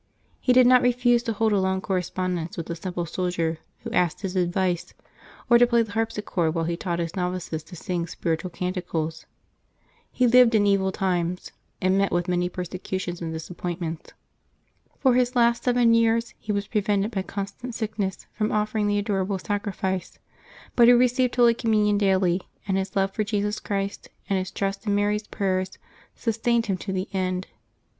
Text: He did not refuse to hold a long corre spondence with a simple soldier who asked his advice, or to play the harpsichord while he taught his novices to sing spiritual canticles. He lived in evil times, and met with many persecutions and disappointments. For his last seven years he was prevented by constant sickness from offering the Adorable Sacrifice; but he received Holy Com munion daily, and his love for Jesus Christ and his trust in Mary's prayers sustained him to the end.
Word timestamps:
He 0.39 0.51
did 0.51 0.65
not 0.65 0.81
refuse 0.81 1.21
to 1.21 1.33
hold 1.33 1.53
a 1.53 1.59
long 1.59 1.79
corre 1.79 2.01
spondence 2.01 2.57
with 2.57 2.67
a 2.71 2.75
simple 2.75 3.05
soldier 3.05 3.59
who 3.83 3.91
asked 3.91 4.21
his 4.21 4.35
advice, 4.35 4.95
or 5.47 5.59
to 5.59 5.67
play 5.67 5.83
the 5.83 5.91
harpsichord 5.91 6.55
while 6.55 6.65
he 6.65 6.75
taught 6.75 6.97
his 6.97 7.15
novices 7.15 7.61
to 7.65 7.75
sing 7.75 8.07
spiritual 8.07 8.49
canticles. 8.49 9.27
He 10.11 10.25
lived 10.25 10.55
in 10.55 10.65
evil 10.65 10.91
times, 10.91 11.51
and 11.79 11.99
met 11.99 12.11
with 12.11 12.27
many 12.27 12.49
persecutions 12.49 13.21
and 13.21 13.31
disappointments. 13.31 14.13
For 14.97 15.13
his 15.13 15.35
last 15.35 15.63
seven 15.65 15.93
years 15.93 16.33
he 16.39 16.51
was 16.51 16.65
prevented 16.65 17.11
by 17.11 17.21
constant 17.21 17.75
sickness 17.75 18.25
from 18.33 18.51
offering 18.51 18.87
the 18.87 18.97
Adorable 18.97 19.37
Sacrifice; 19.37 20.17
but 20.75 20.87
he 20.87 20.93
received 20.95 21.35
Holy 21.35 21.53
Com 21.53 21.73
munion 21.73 21.99
daily, 21.99 22.41
and 22.67 22.75
his 22.75 22.95
love 22.95 23.11
for 23.11 23.23
Jesus 23.23 23.59
Christ 23.59 24.09
and 24.27 24.39
his 24.39 24.49
trust 24.49 24.87
in 24.87 24.95
Mary's 24.95 25.27
prayers 25.27 25.77
sustained 26.15 26.65
him 26.65 26.77
to 26.77 26.91
the 26.91 27.07
end. 27.13 27.45